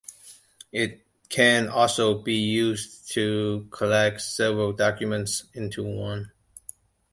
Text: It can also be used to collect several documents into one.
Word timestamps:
It 0.71 1.05
can 1.29 1.67
also 1.69 2.17
be 2.23 2.33
used 2.33 3.07
to 3.11 3.67
collect 3.69 4.19
several 4.21 4.73
documents 4.73 5.43
into 5.53 5.83
one. 5.83 6.31